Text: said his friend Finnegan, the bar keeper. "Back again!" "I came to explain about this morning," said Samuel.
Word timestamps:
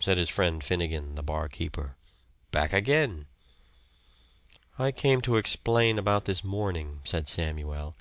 said 0.00 0.18
his 0.18 0.28
friend 0.28 0.64
Finnegan, 0.64 1.14
the 1.14 1.22
bar 1.22 1.46
keeper. 1.46 1.96
"Back 2.50 2.72
again!" 2.72 3.26
"I 4.76 4.90
came 4.90 5.20
to 5.20 5.36
explain 5.36 6.00
about 6.00 6.24
this 6.24 6.42
morning," 6.42 6.98
said 7.04 7.28
Samuel. 7.28 7.94